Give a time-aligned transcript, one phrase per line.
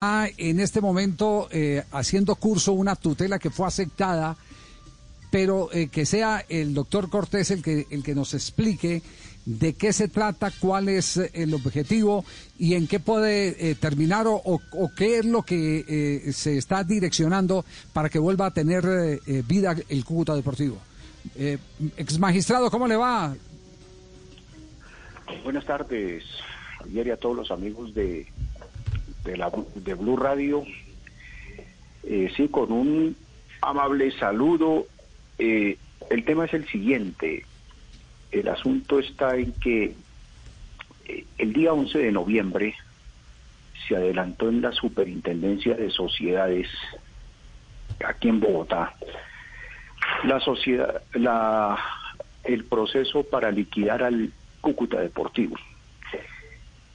[0.00, 4.36] en este momento eh, haciendo curso una tutela que fue aceptada,
[5.32, 9.02] pero eh, que sea el doctor Cortés el que, el que nos explique
[9.44, 12.24] de qué se trata, cuál es eh, el objetivo
[12.60, 14.60] y en qué puede terminar o,
[14.96, 20.36] qué es lo que se está direccionando para que vuelva a tener vida el Cúcuta
[20.36, 20.78] Deportivo.
[21.34, 23.34] ex magistrado, ¿cómo le va?
[25.42, 26.22] Buenas tardes,
[26.78, 28.28] Javier, y a todos los amigos de
[29.24, 30.64] de, la, de Blue Radio.
[32.04, 33.16] Eh, sí, con un
[33.60, 34.86] amable saludo.
[35.38, 35.76] Eh,
[36.10, 37.44] el tema es el siguiente.
[38.30, 39.94] El asunto está en que
[41.06, 42.74] eh, el día 11 de noviembre
[43.86, 46.68] se adelantó en la Superintendencia de Sociedades
[48.04, 48.94] aquí en Bogotá
[50.24, 51.78] la sociedad la
[52.44, 55.56] el proceso para liquidar al Cúcuta Deportivo.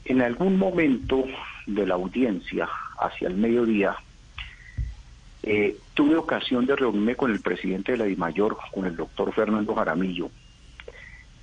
[0.05, 1.25] En algún momento
[1.65, 2.67] de la audiencia
[2.99, 3.95] hacia el mediodía,
[5.43, 9.75] eh, tuve ocasión de reunirme con el presidente de la DIMAYOR, con el doctor Fernando
[9.75, 10.29] Jaramillo.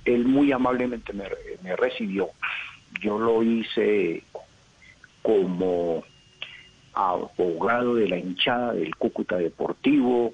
[0.05, 2.29] Él muy amablemente me, recibió.
[2.99, 4.23] Yo lo hice
[5.21, 6.03] como
[6.93, 10.33] abogado de la hinchada del Cúcuta Deportivo.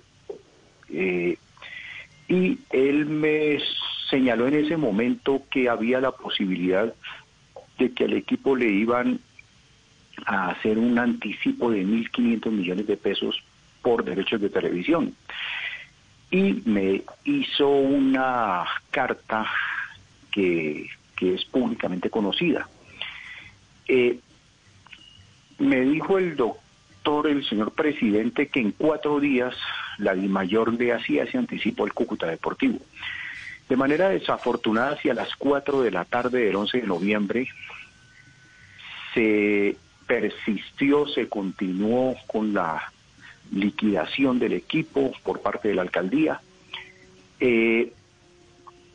[0.90, 1.38] Eh,
[2.30, 3.60] y él me
[4.10, 6.94] señaló en ese momento que había la posibilidad
[7.78, 9.20] de que al equipo le iban
[10.26, 13.44] a hacer un anticipo de 1.500 millones de pesos
[13.82, 15.16] por derechos de televisión.
[16.32, 19.46] Y me hizo una carta
[20.32, 20.90] que,
[21.22, 22.68] es públicamente conocida.
[23.88, 24.20] Eh,
[25.58, 29.56] me dijo el doctor, el señor presidente, que en cuatro días
[29.98, 32.80] la DIMAYOR le hacía ese anticipo al Cúcuta Deportivo.
[33.70, 37.48] De manera desafortunada, hacia las cuatro de la tarde del 11 de noviembre,
[39.14, 42.92] se persistió, se continuó con la
[43.52, 46.42] liquidación del equipo por parte de la alcaldía.
[47.40, 47.92] Eh,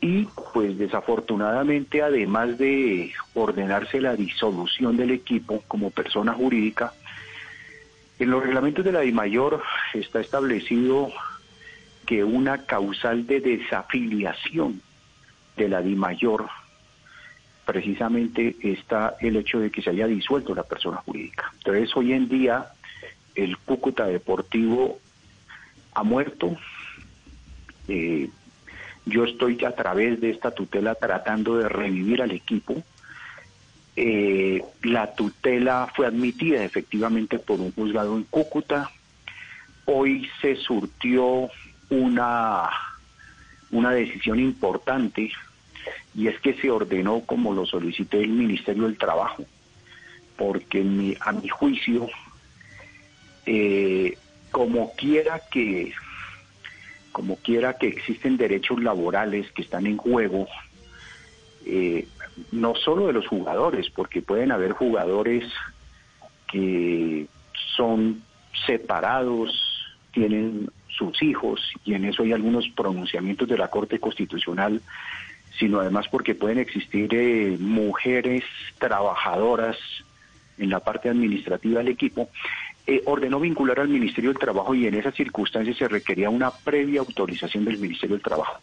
[0.01, 6.93] y pues desafortunadamente, además de ordenarse la disolución del equipo como persona jurídica,
[8.19, 9.61] en los reglamentos de la DIMAYOR
[9.93, 11.11] está establecido
[12.05, 14.81] que una causal de desafiliación
[15.55, 16.47] de la DIMAYOR
[17.65, 21.51] precisamente está el hecho de que se haya disuelto la persona jurídica.
[21.57, 22.67] Entonces, hoy en día,
[23.35, 24.99] el Cúcuta Deportivo
[25.93, 26.57] ha muerto.
[27.87, 28.29] Eh,
[29.05, 32.83] yo estoy a través de esta tutela tratando de revivir al equipo.
[33.95, 38.89] Eh, la tutela fue admitida efectivamente por un juzgado en Cúcuta.
[39.85, 41.49] Hoy se surtió
[42.01, 42.69] una,
[43.71, 45.31] una decisión importante
[46.15, 49.45] y es que se ordenó como lo solicité el Ministerio del Trabajo,
[50.37, 52.09] porque a mi juicio,
[53.45, 54.17] eh,
[54.51, 55.93] como quiera que
[57.11, 60.47] como quiera que existen derechos laborales que están en juego,
[61.65, 62.07] eh,
[62.51, 65.45] no solo de los jugadores, porque pueden haber jugadores
[66.51, 67.27] que
[67.75, 68.23] son
[68.65, 69.51] separados,
[70.11, 74.81] tienen sus hijos, y en eso hay algunos pronunciamientos de la Corte Constitucional
[75.59, 78.43] sino además porque pueden existir eh, mujeres
[78.79, 79.77] trabajadoras
[80.57, 82.29] en la parte administrativa del equipo,
[82.85, 86.99] eh, ordenó vincular al Ministerio del Trabajo y en esas circunstancias se requería una previa
[87.01, 88.59] autorización del Ministerio del Trabajo.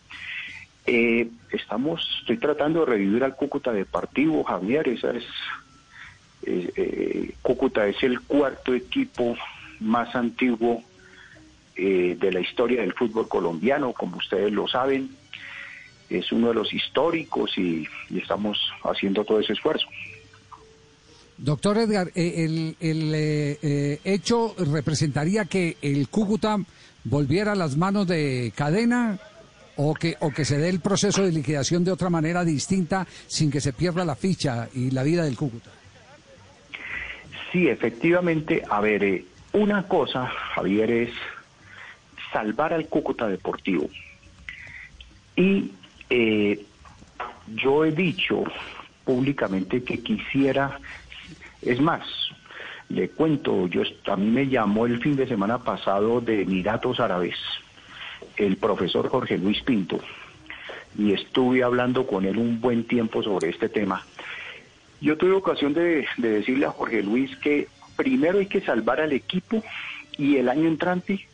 [0.86, 5.24] Eh, estamos, estoy tratando de revivir al Cúcuta Deportivo, Javier, esa es,
[7.42, 9.36] Cúcuta es el cuarto equipo
[9.78, 10.82] más antiguo
[11.80, 15.10] de la historia del fútbol colombiano, como ustedes lo saben,
[16.10, 19.86] es uno de los históricos y, estamos haciendo todo ese esfuerzo.
[21.38, 26.58] Doctor Edgar, eh, el, el eh, eh, hecho representaría que el Cúcuta
[27.04, 29.18] volviera a las manos de cadena
[29.76, 33.50] o que, o que se dé el proceso de liquidación de otra manera distinta sin
[33.50, 35.70] que se pierda la ficha y la vida del Cúcuta.
[37.52, 38.62] Sí, efectivamente.
[38.68, 39.24] A ver,
[39.54, 41.10] una cosa, Javier, es
[42.32, 43.88] salvar al Cúcuta Deportivo
[45.36, 45.70] y
[46.10, 46.60] eh,
[47.54, 48.44] yo he dicho
[49.04, 50.78] públicamente que quisiera,
[51.62, 52.02] es más,
[52.88, 57.36] le cuento, yo a mí me llamó el fin de semana pasado de Emiratos Árabes
[58.36, 59.98] el profesor Jorge Luis Pinto
[60.98, 64.04] y estuve hablando con él un buen tiempo sobre este tema.
[65.00, 69.12] Yo tuve ocasión de, de decirle a Jorge Luis que primero hay que salvar al
[69.12, 69.62] equipo
[70.18, 71.26] y el año entrante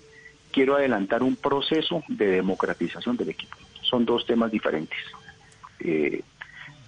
[0.56, 4.98] quiero adelantar un proceso de democratización del equipo son dos temas diferentes.
[5.80, 6.22] Eh,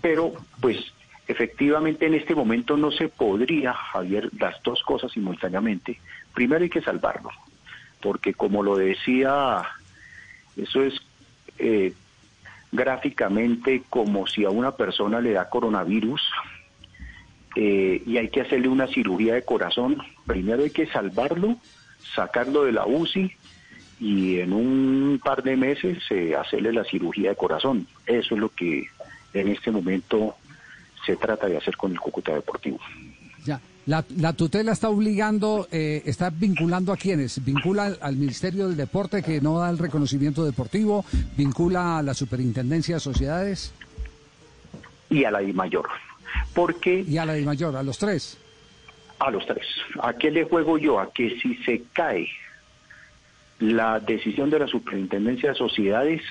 [0.01, 0.79] pero pues
[1.27, 6.01] efectivamente en este momento no se podría, Javier, las dos cosas simultáneamente.
[6.35, 7.31] Primero hay que salvarlo,
[8.01, 9.63] porque como lo decía,
[10.57, 10.95] eso es
[11.59, 11.93] eh,
[12.73, 16.23] gráficamente como si a una persona le da coronavirus
[17.55, 19.99] eh, y hay que hacerle una cirugía de corazón.
[20.27, 21.59] Primero hay que salvarlo,
[22.15, 23.37] sacarlo de la UCI
[24.01, 27.87] y en un par de meses eh, hacerle la cirugía de corazón.
[28.07, 28.87] Eso es lo que
[29.33, 30.37] en este momento
[31.05, 32.79] se trata de hacer con el Cúcuta Deportivo.
[33.45, 33.61] Ya.
[33.87, 34.03] La,
[34.35, 37.43] tutela está obligando, eh, está vinculando a quienes?
[37.43, 41.07] ¿Vincula al, Ministerio del Deporte que no da el reconocimiento deportivo?
[41.39, 43.73] ¿Vincula a la Superintendencia de Sociedades?
[45.09, 45.89] Y a la mayor.
[46.55, 48.37] Porque, y a la mayor, a los tres.
[49.21, 49.65] A los tres.
[50.03, 51.01] ¿A qué le juego yo?
[51.01, 52.29] A que si se cae
[53.59, 56.23] la decisión de la Superintendencia de Sociedades,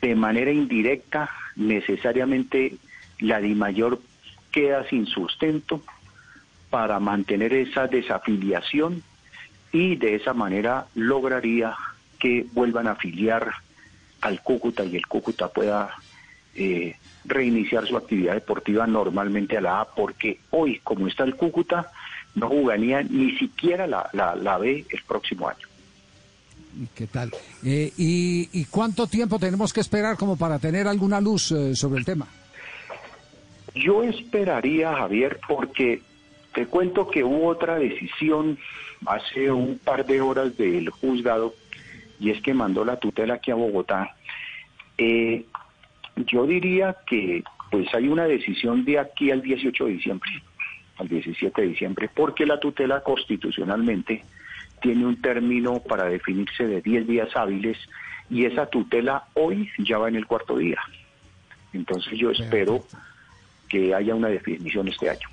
[0.00, 2.76] de manera indirecta, necesariamente
[3.18, 4.00] la DIMAYOR
[4.52, 5.82] queda sin sustento
[6.70, 9.02] para mantener esa desafiliación
[9.72, 11.74] y de esa manera lograría
[12.18, 13.52] que vuelvan a afiliar
[14.20, 15.90] al Cúcuta y el Cúcuta pueda
[16.54, 21.90] eh, reiniciar su actividad deportiva normalmente a la A, porque hoy, como está el Cúcuta,
[22.34, 25.66] no jugaría ni siquiera la, la, B el próximo año.
[26.94, 27.30] ¿Qué tal?
[27.64, 32.04] Eh, y, cuánto tiempo tenemos que esperar como para tener alguna luz eh, sobre el
[32.04, 32.26] tema?
[33.74, 36.02] Yo esperaría, Javier, porque
[36.54, 38.58] te cuento que hubo otra decisión
[39.06, 41.54] hace un par de horas del juzgado
[42.20, 44.16] y es que mandó la tutela aquí a Bogotá.
[44.96, 45.44] Eh,
[46.16, 50.30] yo diría que pues hay una decisión de aquí al 18 de diciembre,
[50.96, 54.24] al 17 de diciembre, porque la tutela constitucionalmente
[54.80, 57.78] tiene un término para definirse de 10 días hábiles
[58.30, 60.78] y esa tutela hoy ya va en el cuarto día.
[61.72, 62.84] Entonces yo espero
[63.68, 65.28] que haya una definición este año.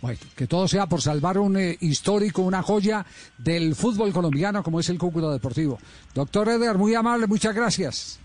[0.00, 3.04] Bueno, que todo sea por salvar un eh, histórico, una joya
[3.36, 5.78] del fútbol colombiano como es el Cúcuta Deportivo.
[6.14, 8.20] Doctor Eder, muy amable, muchas gracias.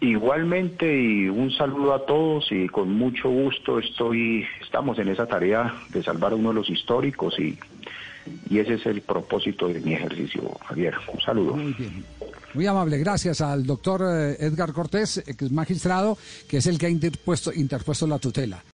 [0.00, 5.74] Igualmente y un saludo a todos y con mucho gusto estoy, estamos en esa tarea
[5.88, 7.58] de salvar uno de los históricos y,
[8.48, 10.94] y ese es el propósito de mi ejercicio, Javier.
[11.12, 11.56] Un saludo.
[11.56, 12.04] Muy bien.
[12.54, 16.16] Muy amable, gracias al doctor eh, Edgar Cortés, es magistrado,
[16.48, 18.64] que es el que ha interpuesto, interpuesto la tutela.